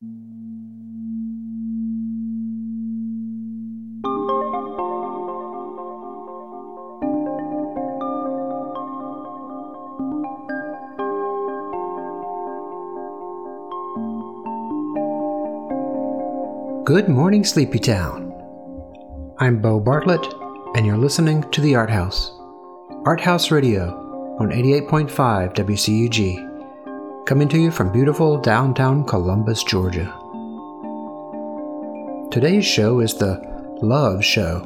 [0.00, 0.10] Good
[17.08, 18.32] morning, Sleepy Town.
[19.38, 20.24] I'm Bo Bartlett,
[20.76, 22.38] and you're listening to The Art House.
[23.04, 26.47] Art House Radio on 88.5 WCUG,
[27.28, 30.06] coming to you from beautiful downtown Columbus, Georgia.
[32.30, 33.38] Today's show is the
[33.82, 34.64] Love Show.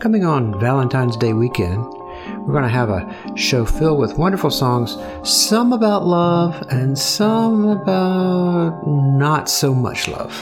[0.00, 4.96] Coming on Valentine's Day weekend, we're going to have a show filled with wonderful songs,
[5.22, 10.32] some about love and some about not so much love.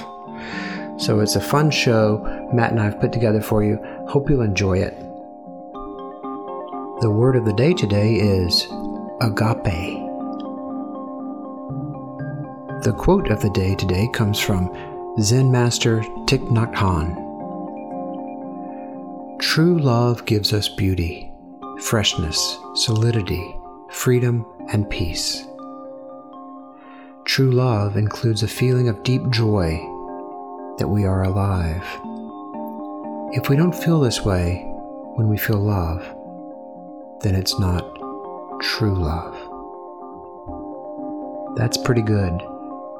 [1.02, 2.18] So it's a fun show
[2.52, 3.80] Matt and I have put together for you.
[4.06, 4.96] Hope you'll enjoy it.
[7.00, 8.68] The word of the day today is
[9.20, 10.03] agape.
[12.84, 14.70] The quote of the day today comes from
[15.18, 17.16] Zen Master Thich Nhat Hanh.
[19.38, 21.32] True love gives us beauty,
[21.80, 23.56] freshness, solidity,
[23.88, 25.46] freedom, and peace.
[27.24, 29.78] True love includes a feeling of deep joy
[30.76, 31.86] that we are alive.
[33.32, 34.62] If we don't feel this way
[35.14, 36.02] when we feel love,
[37.22, 37.80] then it's not
[38.60, 39.34] true love.
[41.56, 42.42] That's pretty good.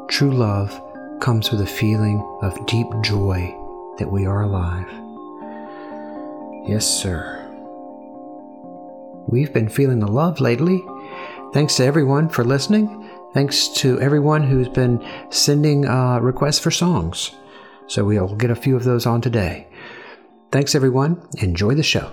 [0.08, 0.80] True love
[1.20, 3.56] comes with a feeling of deep joy
[3.98, 4.88] that we are alive.
[6.68, 7.40] Yes, sir.
[9.26, 10.84] We've been feeling the love lately.
[11.52, 13.10] Thanks to everyone for listening.
[13.32, 17.32] Thanks to everyone who's been sending uh, requests for songs.
[17.86, 19.66] So we'll get a few of those on today.
[20.52, 21.26] Thanks, everyone.
[21.38, 22.12] Enjoy the show.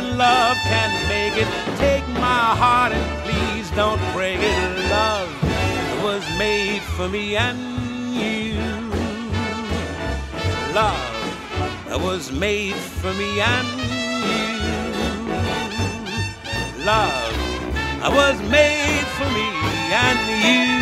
[0.00, 1.48] love can make it.
[1.78, 4.90] Take my heart and please don't break it.
[4.90, 5.30] Love
[6.02, 7.58] was made for me and
[8.14, 8.58] you.
[10.74, 14.54] Love was made for me and you.
[16.84, 19.48] Love was made for me
[19.92, 20.79] and you.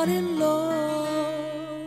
[0.00, 1.86] Not in love,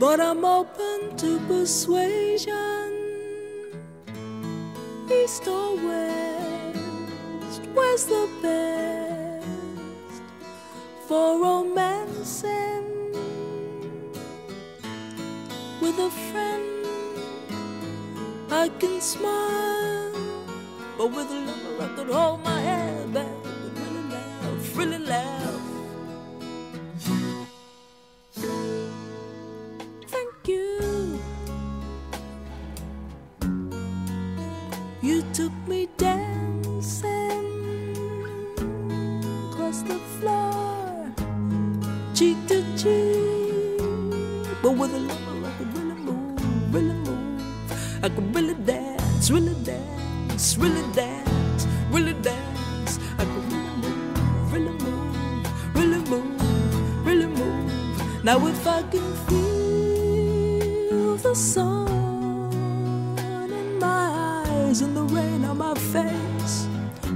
[0.00, 2.90] but I'm open to persuasion.
[5.08, 10.22] East or west, where's the best
[11.06, 13.12] for romancing
[15.80, 16.86] with a friend?
[18.50, 20.12] I can smile,
[20.98, 22.79] but with a lover I could hold my head back and
[24.76, 25.39] really laugh,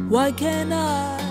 [0.08, 1.23] Why can't I?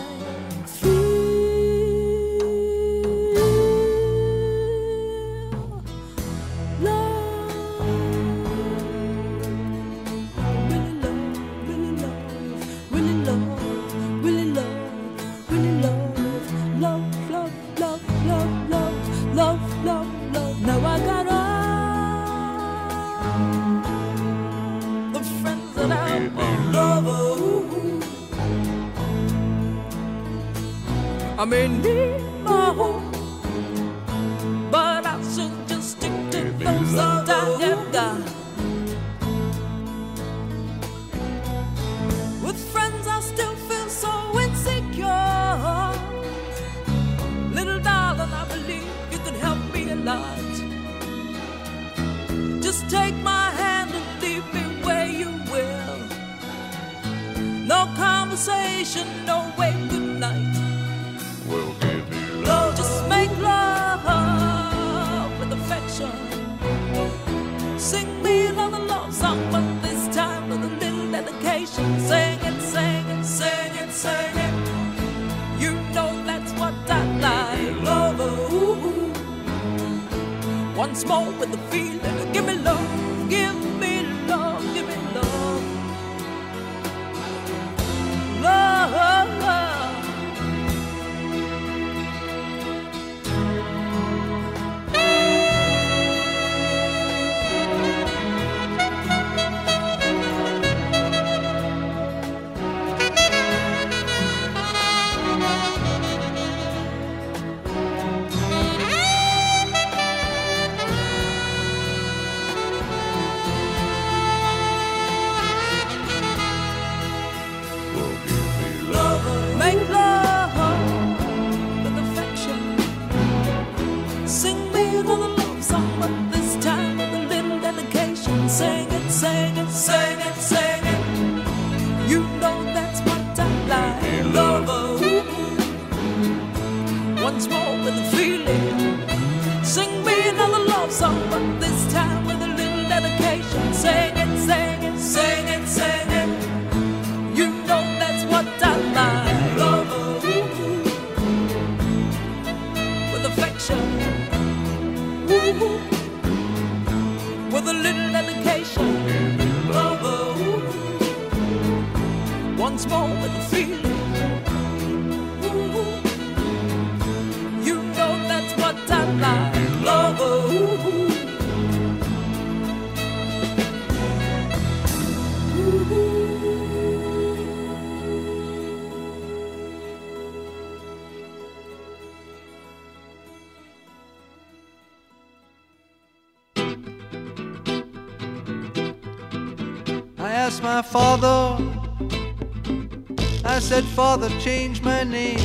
[193.73, 195.39] said, Father, change my name.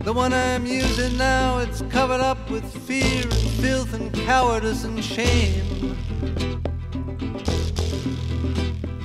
[0.00, 4.98] The one I'm using now, it's covered up with fear and filth and cowardice and
[5.04, 5.96] shame.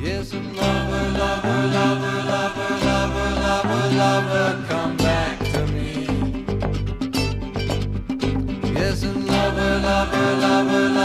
[0.01, 6.07] Yes, and lover, lover, lover, lover, lover, lover, lover, come back to me.
[8.73, 10.96] Yes, and lover, lover, lover, lover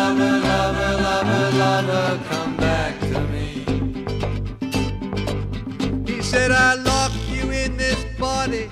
[6.32, 8.70] said I locked you in this body.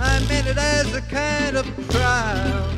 [0.00, 2.70] I meant it as a kind of trial.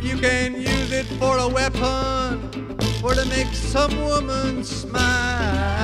[0.00, 5.79] You can use it for a weapon or to make some woman smile.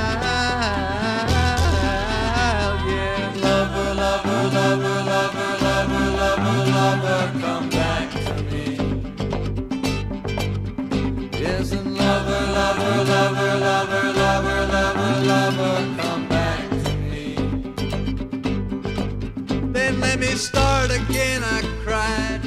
[20.28, 22.40] me start again, I cried.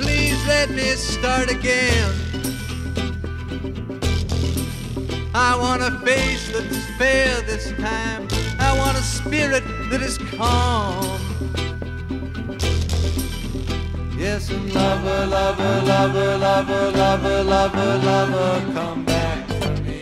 [0.00, 2.12] Please let me start again.
[5.34, 8.28] I want a face that's fair this time.
[8.58, 11.04] I want a spirit that is calm.
[14.18, 20.00] Yes, and lover, lover, lover, lover, lover, lover, lover, come back to me.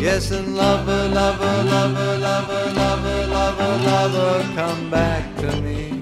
[0.00, 6.00] Yes, and lover, lover, lover, lover, lover, lover lover, come back to me.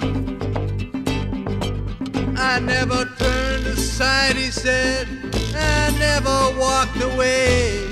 [2.36, 5.08] I never turned aside, he said.
[5.56, 7.84] I never walked away.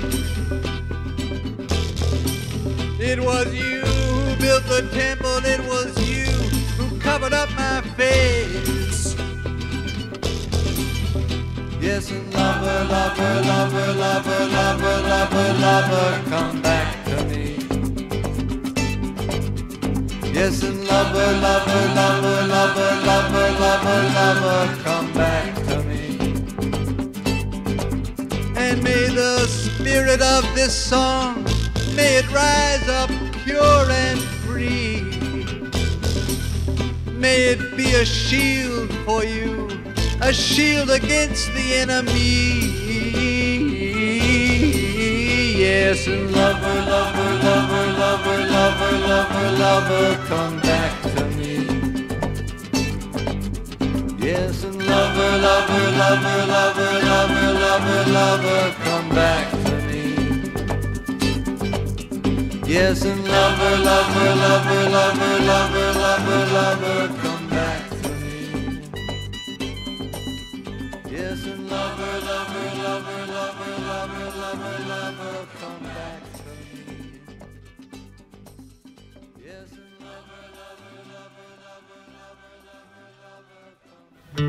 [2.99, 6.31] It was you who built the temple, it was you
[6.77, 9.15] who covered up my face.
[11.81, 16.92] Yes, and lover, lover, lover, lover, lover, lover, lover, come back
[20.33, 26.17] Yes, and lover, lover, lover, lover, lover, lover, lover, come back to me.
[28.57, 31.43] And may the spirit of this song,
[31.95, 33.11] may it rise up
[33.45, 35.03] pure and free.
[37.11, 39.69] May it be a shield for you,
[40.19, 42.73] a shield against the enemy.
[45.59, 47.92] Yes, and lover, lover, lover,
[48.25, 51.53] lover, lover, lover, lover, come back to me.
[54.17, 60.03] Yes, and lover, lover, lover, lover, lover, lover, lover, come back to me.
[62.65, 68.37] Yes, and lover, lover, lover, lover, lover, lover, lover, come back to me.
[71.11, 75.82] Yes, and lover, lover, lover, lover, lover, lover, lover, come
[84.35, 84.43] The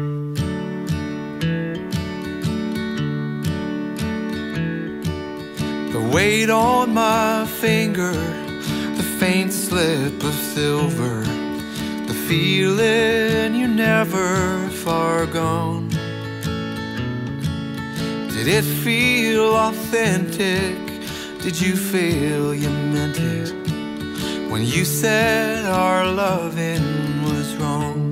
[6.12, 11.20] weight on my finger, the faint slip of silver,
[12.06, 15.90] the feeling you're never far gone.
[18.30, 20.78] Did it feel authentic?
[21.42, 23.52] Did you feel you meant it
[24.50, 28.03] when you said our loving was wrong?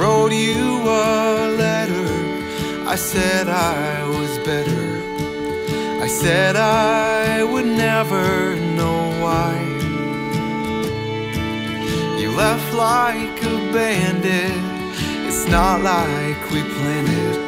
[0.00, 2.08] Wrote you a letter.
[2.94, 4.86] I said I was better.
[6.04, 9.54] I said I would never know why.
[12.20, 14.62] You left like a bandit.
[15.28, 17.40] It's not like we planned it.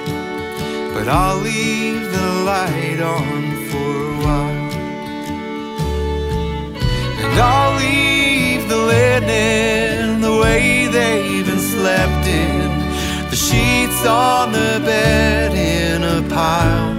[0.94, 3.40] But I'll leave the light on
[3.70, 4.68] for a while.
[7.24, 11.51] And I'll leave the linen the way they've
[11.82, 12.70] slept in.
[13.30, 16.96] The sheets on the bed in a pile.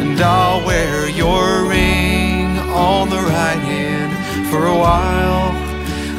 [0.00, 2.58] And I'll wear your ring
[2.90, 4.12] on the right hand
[4.50, 5.52] for a while.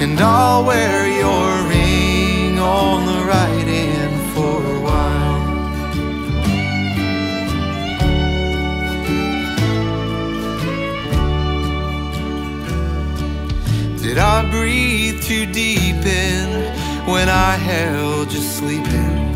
[0.03, 5.43] And I'll wear your ring on the right hand for a while.
[14.03, 16.64] Did I breathe too deep in
[17.05, 19.33] when I held you sleeping?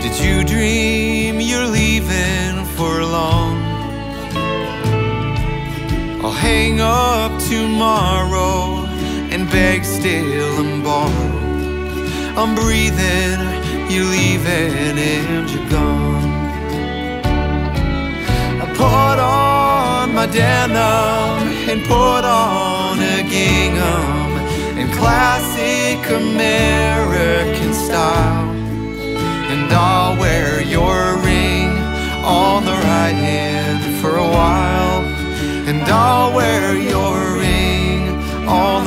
[0.00, 3.56] Did you dream you're leaving for long?
[6.22, 8.86] I'll hang up tomorrow
[9.32, 11.36] and beg still and borrow.
[12.40, 13.40] I'm breathing,
[13.90, 16.36] you're leaving and you're gone.
[18.62, 24.15] I put on my denim and put on a gingham
[24.78, 28.50] in classic American style.
[29.52, 31.70] And I'll wear your ring
[32.22, 35.02] on the right hand for a while.
[35.68, 38.08] And I'll wear your ring
[38.46, 38.84] on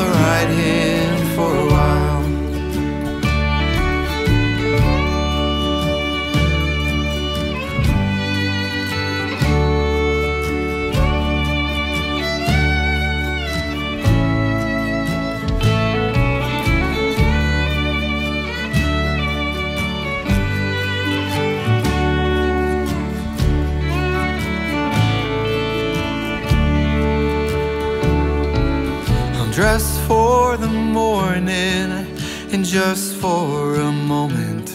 [32.70, 34.70] just for a moment.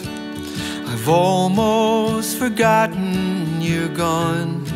[0.88, 4.66] I've almost forgotten you're gone.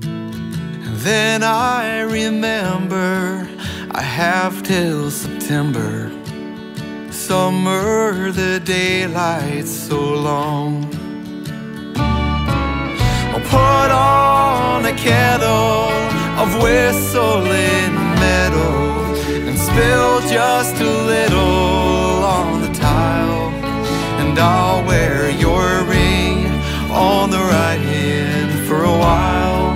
[0.00, 3.46] And then I remember
[3.90, 6.10] I have till September.
[7.10, 10.86] Summer, the daylight's so long.
[13.34, 15.92] I'll put on a kettle
[16.40, 18.85] of whistling you
[19.76, 23.50] spill just a little on the tile,
[24.20, 26.46] and I'll wear your ring
[26.90, 29.72] on the right hand for a while,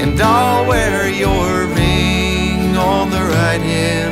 [0.00, 4.11] and I'll wear your ring on the right hand.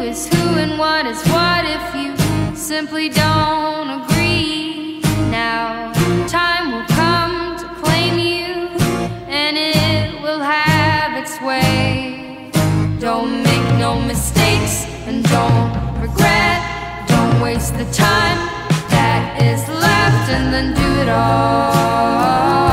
[0.00, 5.00] is who and what is what if you simply don't agree?
[5.30, 5.92] Now
[6.26, 8.68] time will come to claim you
[9.28, 12.50] and it will have its way.
[12.98, 16.60] Don't make no mistakes and don't regret.
[17.08, 18.38] Don't waste the time
[18.90, 22.71] that is left and then do it all.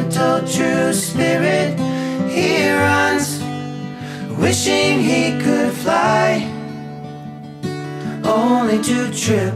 [0.00, 1.78] gentle, true spirit
[2.30, 3.42] he runs,
[4.38, 6.46] wishing he could fly,
[8.24, 9.54] only to trip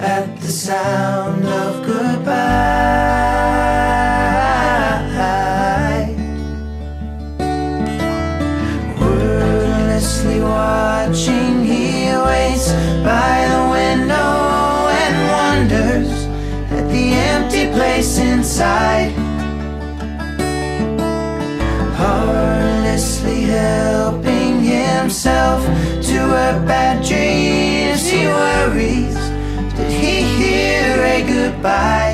[0.00, 2.32] at the sound of goodbye.
[9.00, 12.72] Wordlessly watching, he waits
[13.04, 16.10] by the window and wonders
[16.72, 19.23] at the empty place inside.
[25.04, 25.62] himself
[26.00, 28.08] to her bad dreams.
[28.08, 29.14] He worries,
[29.76, 32.13] did he hear a goodbye?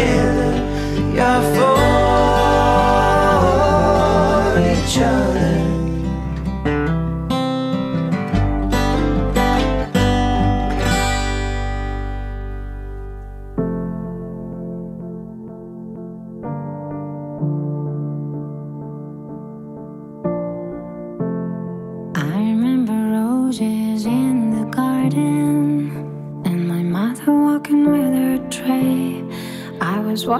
[0.00, 0.52] together,
[1.14, 1.78] you're for
[4.70, 5.49] each other.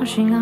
[0.05, 0.40] 需要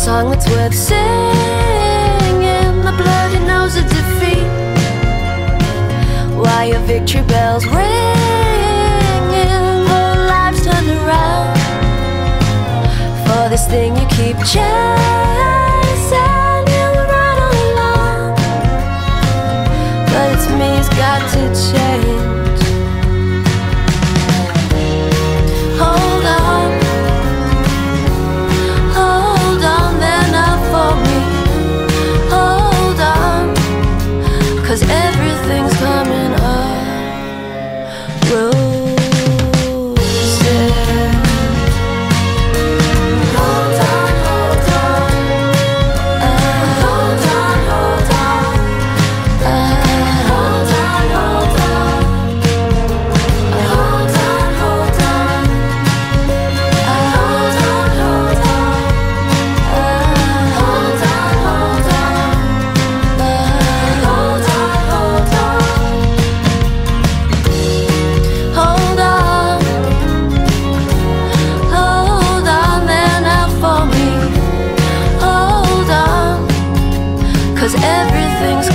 [0.00, 1.00] song that's worth singing.
[2.86, 4.48] The bloody nose of defeat.
[6.42, 7.80] Why your victory bells ringing?
[9.90, 11.58] Whole lives turned around.
[13.26, 15.49] For this thing you keep chasing
[77.70, 78.69] Cause everything's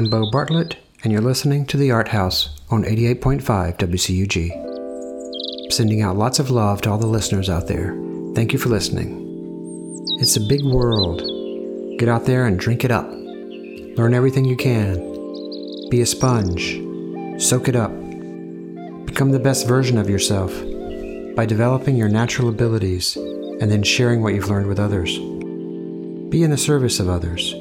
[0.00, 5.70] I'm Bo Bartlett, and you're listening to The Art House on 88.5 WCUG.
[5.70, 7.94] Sending out lots of love to all the listeners out there.
[8.34, 10.06] Thank you for listening.
[10.18, 11.20] It's a big world.
[11.98, 13.10] Get out there and drink it up.
[13.10, 14.94] Learn everything you can.
[15.90, 16.80] Be a sponge.
[17.38, 17.90] Soak it up.
[19.04, 20.50] Become the best version of yourself
[21.36, 25.18] by developing your natural abilities and then sharing what you've learned with others.
[26.30, 27.54] Be in the service of others.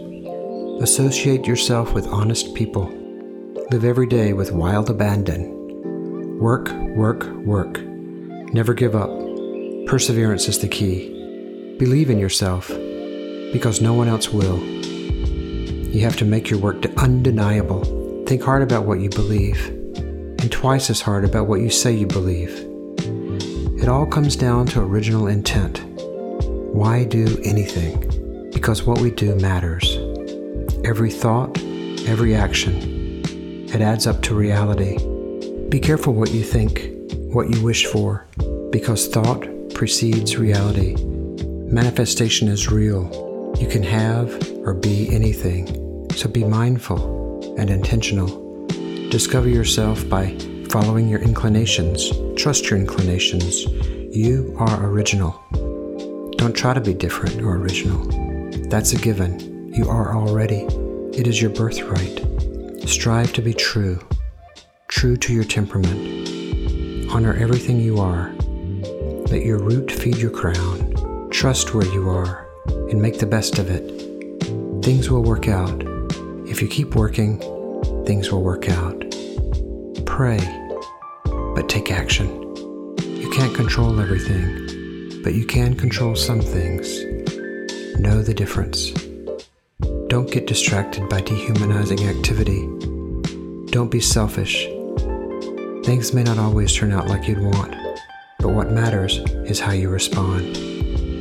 [0.82, 2.86] Associate yourself with honest people.
[3.70, 6.39] Live every day with wild abandon.
[6.39, 7.82] Work, work, work.
[8.54, 9.10] Never give up.
[9.88, 11.76] Perseverance is the key.
[11.78, 12.70] Believe in yourself
[13.52, 14.58] because no one else will.
[14.63, 17.84] You have to make your work undeniable.
[18.26, 22.08] Think hard about what you believe and twice as hard about what you say you
[22.08, 22.65] believe.
[23.82, 25.84] It all comes down to original intent.
[26.74, 28.50] Why do anything?
[28.54, 29.98] Because what we do matters.
[30.89, 31.56] Every thought,
[32.08, 33.21] every action,
[33.71, 34.97] it adds up to reality.
[35.69, 36.89] Be careful what you think,
[37.32, 38.25] what you wish for,
[38.71, 40.95] because thought precedes reality.
[41.71, 43.04] Manifestation is real.
[43.60, 44.34] You can have
[44.65, 48.65] or be anything, so be mindful and intentional.
[49.12, 50.36] Discover yourself by
[50.71, 52.12] following your inclinations.
[52.36, 53.65] Trust your inclinations.
[54.12, 55.39] You are original.
[56.38, 58.08] Don't try to be different or original.
[58.69, 59.48] That's a given.
[59.71, 60.67] You are already.
[61.13, 62.25] It is your birthright.
[62.89, 63.99] Strive to be true,
[64.88, 67.12] true to your temperament.
[67.12, 68.34] Honor everything you are.
[69.29, 71.29] Let your root feed your crown.
[71.29, 72.47] Trust where you are
[72.89, 73.88] and make the best of it.
[74.84, 75.84] Things will work out.
[76.47, 77.39] If you keep working,
[78.05, 78.99] things will work out.
[80.08, 80.39] Pray,
[81.53, 82.27] but take action.
[82.97, 87.03] You can't control everything, but you can control some things.
[87.99, 89.09] Know the difference.
[90.10, 92.62] Don't get distracted by dehumanizing activity.
[93.71, 94.65] Don't be selfish.
[95.86, 97.75] Things may not always turn out like you'd want,
[98.40, 100.58] but what matters is how you respond,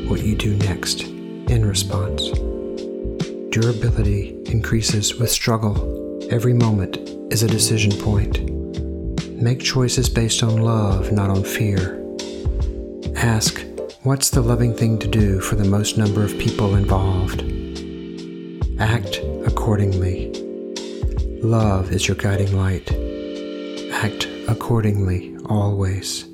[0.09, 2.31] what you do next in response.
[3.51, 6.27] Durability increases with struggle.
[6.31, 6.97] Every moment
[7.31, 8.41] is a decision point.
[9.35, 12.03] Make choices based on love, not on fear.
[13.17, 13.63] Ask,
[14.03, 17.58] what's the loving thing to do for the most number of people involved?
[18.79, 20.31] Act accordingly.
[21.43, 22.91] Love is your guiding light.
[23.93, 26.27] Act accordingly always,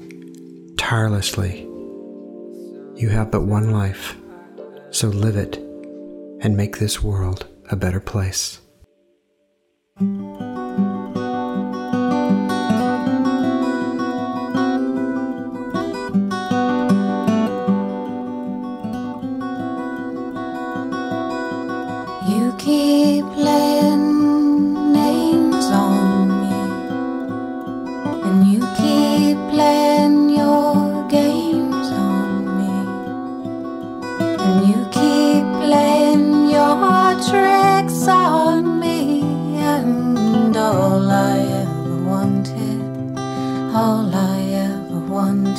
[0.77, 1.63] tirelessly.
[2.97, 4.17] You have but one life,
[4.91, 5.57] so live it
[6.41, 8.61] and make this world a better place.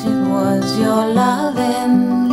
[0.05, 2.24] Wanted was your loving.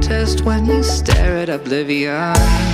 [0.00, 2.69] Contest when you stare at oblivion.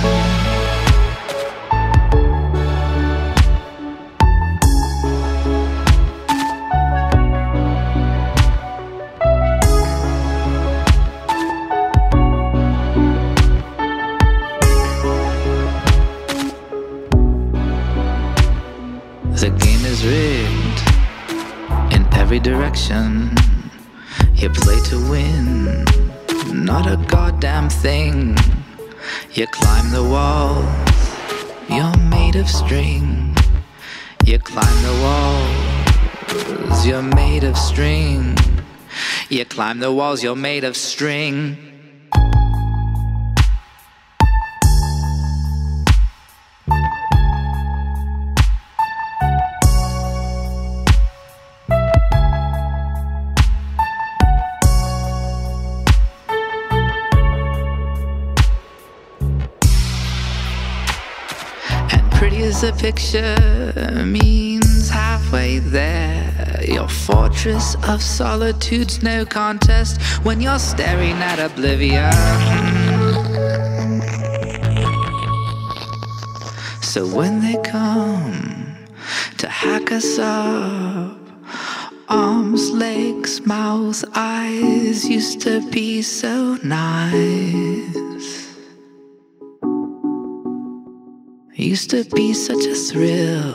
[32.67, 33.33] String.
[34.25, 38.35] You climb the walls, you're made of string.
[39.29, 41.66] You climb the walls, you're made of string.
[62.77, 66.63] Picture means halfway there.
[66.67, 72.11] Your fortress of solitude's no contest when you're staring at oblivion.
[76.81, 78.75] So when they come
[79.37, 81.17] to hack us up,
[82.09, 88.46] arms, legs, mouth, eyes used to be so nice.
[91.67, 93.53] Used to be such a thrill.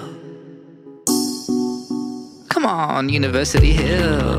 [2.50, 4.38] Come on, University Hill.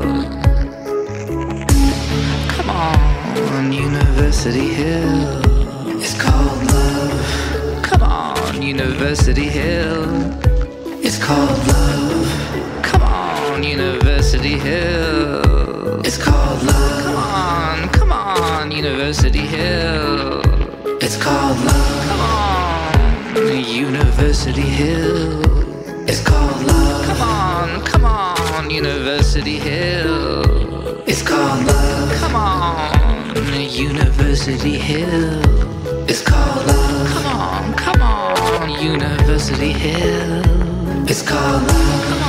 [2.54, 5.98] Come on, University Hill.
[6.00, 7.82] It's called love.
[7.82, 10.06] Come on, University Hill.
[11.02, 12.84] It's called love.
[12.84, 16.00] Come on, University Hill.
[16.04, 17.02] It's called love.
[17.02, 20.42] Come on, come on, University Hill.
[21.02, 21.93] It's called love.
[23.36, 25.42] On, University Hill.
[26.08, 27.04] It's called love.
[27.06, 31.02] Come on, come on, University Hill.
[31.06, 32.12] It's called love.
[32.20, 35.40] Come on, University Hill.
[36.08, 37.08] It's called love.
[37.08, 40.42] Come on, come on, University Hill.
[41.08, 42.23] It's called love.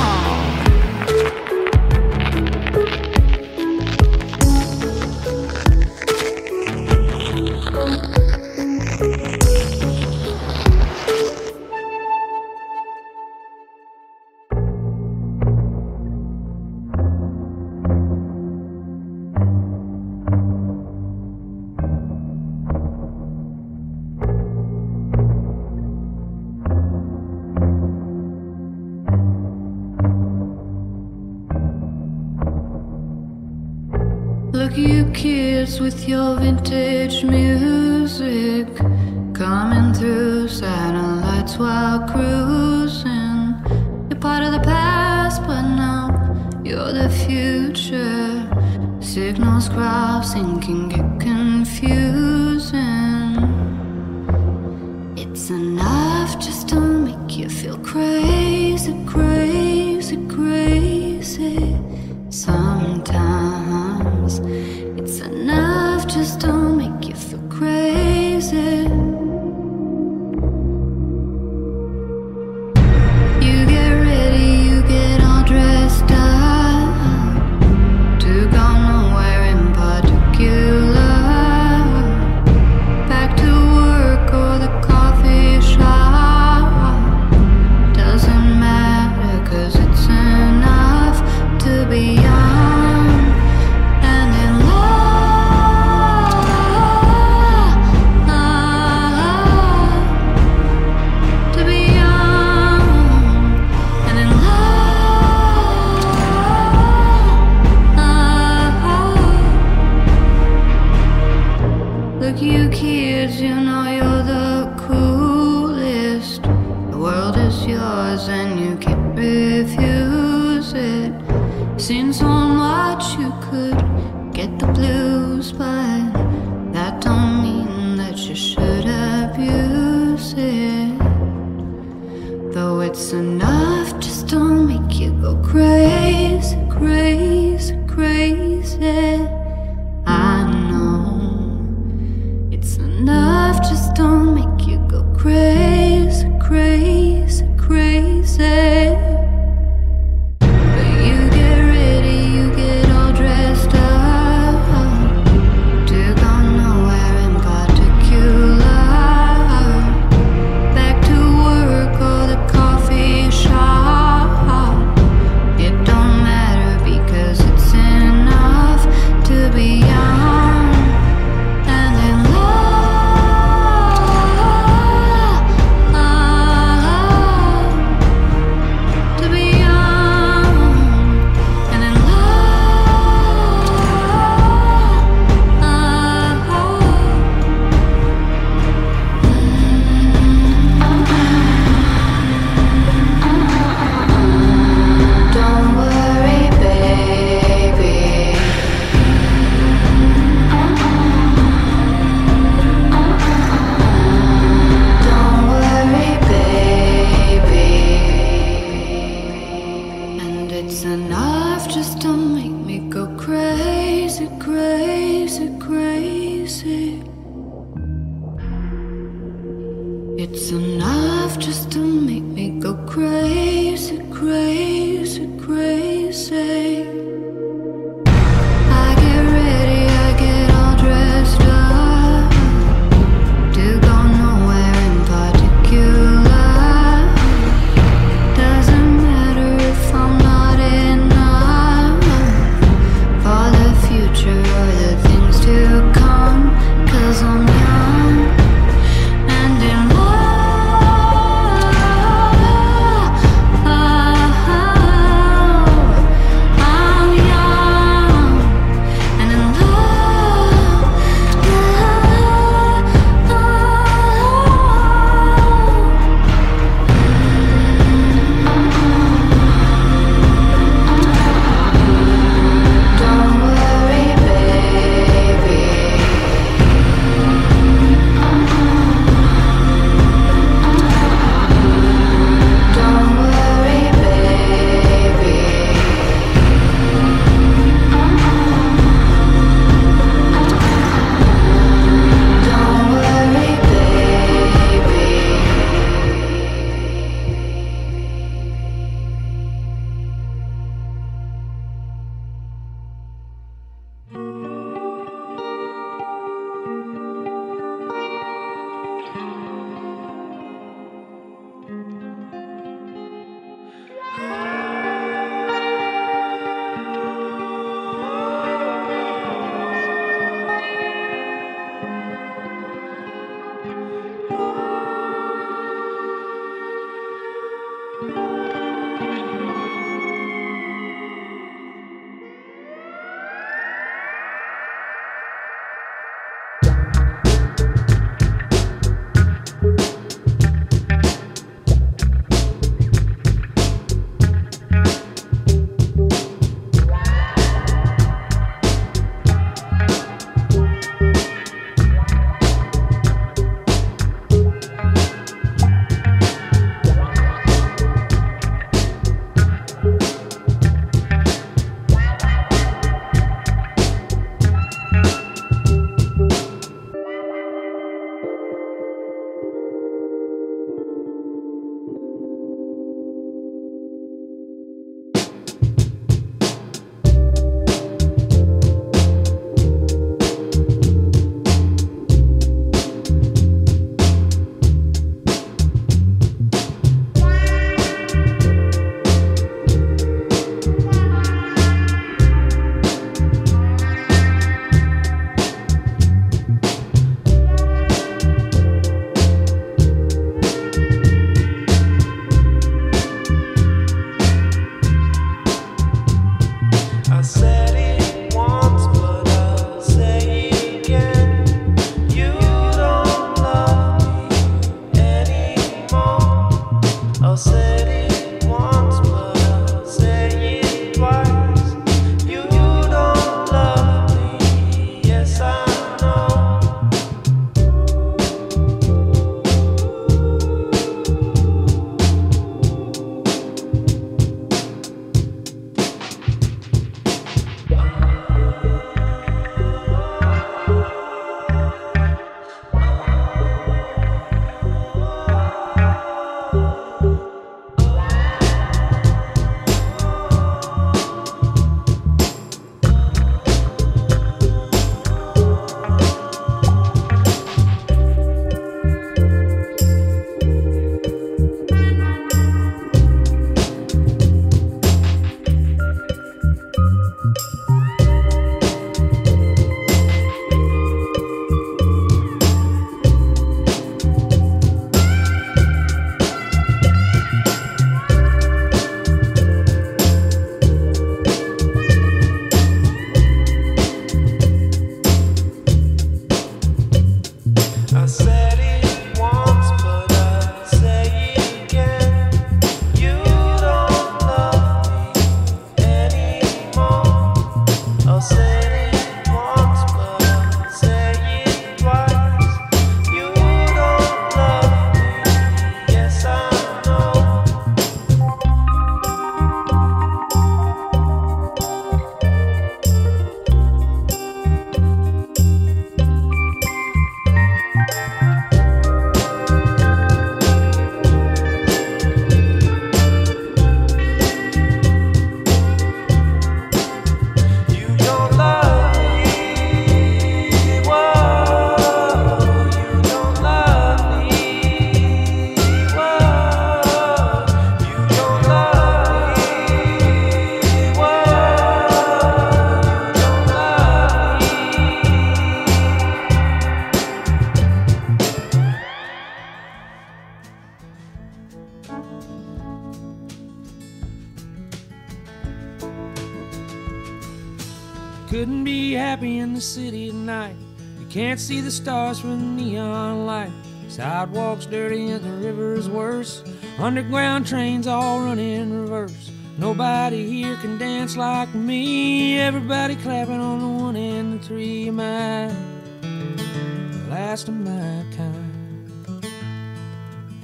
[561.06, 563.52] You can't see the stars from neon light.
[563.88, 566.42] Sidewalks dirty and the river's worse.
[566.78, 569.30] Underground trains all run in reverse.
[569.56, 572.38] Nobody here can dance like me.
[572.40, 574.90] Everybody clapping on the one and the three.
[574.90, 575.54] I
[576.02, 579.24] the last of my kind?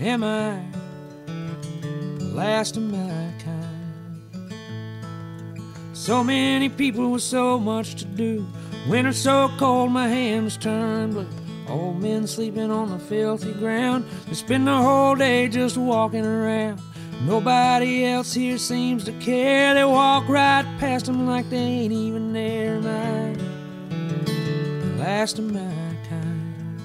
[0.01, 0.63] Am I
[2.19, 4.55] the last of my kind?
[5.93, 8.47] So many people with so much to do.
[8.89, 11.29] Winter so cold, my hands turn blue.
[11.69, 14.05] Old men sleeping on the filthy ground.
[14.27, 16.81] They spend the whole day just walking around.
[17.25, 19.75] Nobody else here seems to care.
[19.75, 22.81] They walk right past them like they ain't even there.
[22.81, 23.39] The
[24.99, 26.81] last of my kind?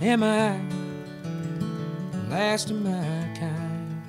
[0.00, 0.60] Am I
[2.30, 4.04] last of my kind?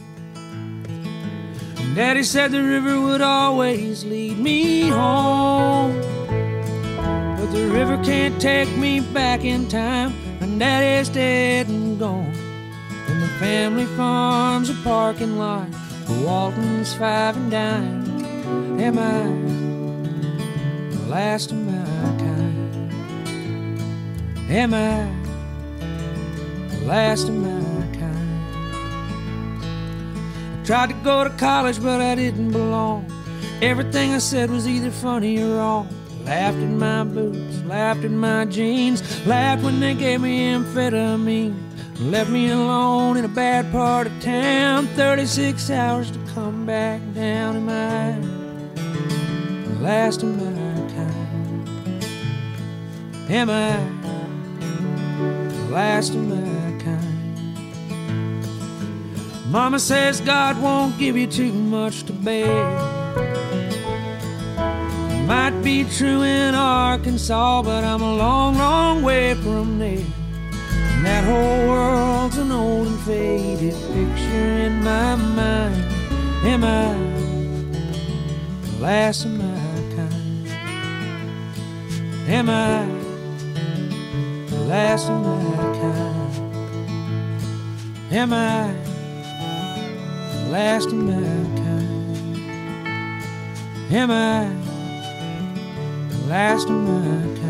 [1.95, 5.99] Daddy said the river would always lead me home.
[7.47, 10.13] But the river can't take me back in time.
[10.41, 12.33] And Daddy's dead and gone.
[13.07, 15.69] And the family farm's a parking lot.
[16.05, 18.25] for Walton's five and dime.
[18.81, 19.23] Am I
[20.91, 21.73] the last of my
[22.19, 22.91] kind?
[24.51, 25.09] Am I
[26.67, 27.61] the last of my
[27.97, 28.43] kind?
[30.59, 33.09] I Tried to go to college, but I didn't belong.
[33.61, 35.87] Everything I said was either funny or wrong.
[36.27, 41.55] Laughed at my boots, laughed at my jeans, laughed when they gave me amphetamine.
[42.01, 44.87] Left me alone in a bad part of town.
[44.87, 47.55] 36 hours to come back down.
[47.55, 48.11] Am I
[49.63, 50.51] the last of my
[50.95, 52.03] kind?
[53.31, 53.77] Am I
[55.49, 57.03] the last of my kind?
[59.49, 62.96] Mama says God won't give you too much to bear.
[65.27, 69.99] Might be true in Arkansas, but I'm a long, long way from there.
[69.99, 75.83] And that whole world's an old and faded picture in my mind.
[76.45, 76.93] Am I
[78.61, 79.43] the last of my
[79.97, 80.47] kind?
[82.29, 82.85] Am I
[84.49, 86.31] the last of my kind?
[88.13, 88.73] Am I
[90.31, 91.21] the last of my
[91.59, 91.83] kind?
[93.91, 94.66] Am I
[96.27, 97.46] last of my kind?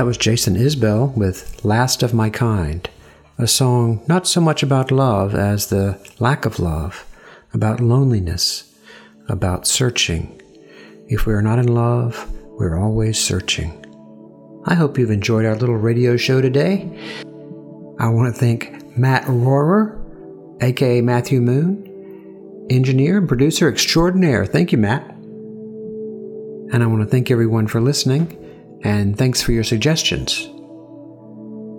[0.00, 2.88] That was Jason Isbell with Last of My Kind,
[3.36, 7.04] a song not so much about love as the lack of love,
[7.52, 8.74] about loneliness,
[9.28, 10.40] about searching.
[11.08, 13.84] If we are not in love, we're always searching.
[14.64, 16.88] I hope you've enjoyed our little radio show today.
[17.98, 20.00] I want to thank Matt Rohrer,
[20.62, 24.46] aka Matthew Moon, engineer and producer extraordinaire.
[24.46, 25.06] Thank you, Matt.
[26.72, 28.34] And I want to thank everyone for listening,
[28.82, 30.50] and thanks for your suggestions.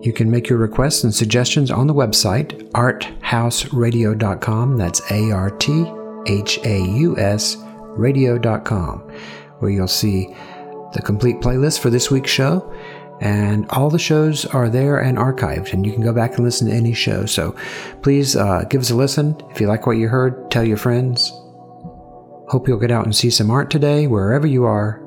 [0.02, 4.78] You can make your requests and suggestions on the website, arthausradio.com.
[4.78, 5.86] That's A R T
[6.26, 7.56] H A U S
[7.95, 8.99] radio.com,
[9.60, 10.26] where you'll see
[10.93, 12.74] the complete playlist for this week's show.
[13.22, 16.68] And all the shows are there and archived, and you can go back and listen
[16.68, 17.28] to any show.
[17.28, 17.56] So
[18.02, 19.39] please uh, give us a listen.
[19.52, 21.30] If you like what you heard, tell your friends.
[22.49, 24.99] Hope you'll get out and see some art today, wherever you are.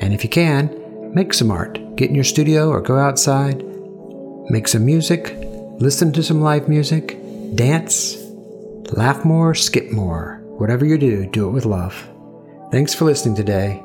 [0.00, 0.83] And if you can,
[1.14, 1.78] make some art.
[1.96, 3.64] Get in your studio or go outside,
[4.50, 5.36] make some music,
[5.78, 7.18] listen to some live music,
[7.54, 8.16] dance,
[8.92, 10.40] laugh more, skip more.
[10.58, 12.08] Whatever you do, do it with love.
[12.70, 13.82] Thanks for listening today.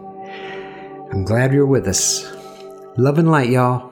[1.12, 2.28] I'm glad you're with us.
[2.98, 3.89] Love and light, y'all.